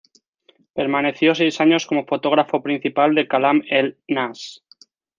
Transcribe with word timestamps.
Permaneció 0.73 1.35
seis 1.35 1.61
años 1.61 1.85
como 1.85 2.07
fotógrafo 2.07 2.63
principal 2.63 3.13
de 3.13 3.27
Kalam-El-Nass. 3.27 4.63